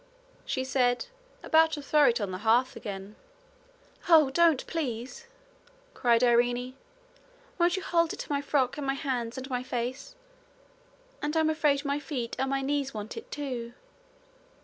she 0.47 0.63
said, 0.63 1.05
about 1.43 1.73
to 1.73 1.79
throw 1.83 2.05
it 2.05 2.19
on 2.19 2.31
the 2.31 2.39
hearth 2.39 2.75
again. 2.75 3.15
'Oh! 4.09 4.31
don't, 4.31 4.65
please!' 4.65 5.27
cried 5.93 6.23
Irene. 6.23 6.75
'Won't 7.59 7.75
you 7.77 7.83
hold 7.83 8.11
it 8.11 8.17
to 8.21 8.31
my 8.31 8.41
frock 8.41 8.79
and 8.79 8.87
my 8.87 8.95
hands 8.95 9.37
and 9.37 9.47
my 9.47 9.61
face? 9.61 10.15
And 11.21 11.37
I'm 11.37 11.51
afraid 11.51 11.85
my 11.85 11.99
feet 11.99 12.35
and 12.39 12.49
my 12.49 12.63
knees 12.63 12.95
want 12.95 13.15
it 13.15 13.29
too.' 13.29 13.73